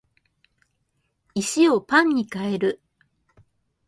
[1.35, 2.81] 石をパンに変える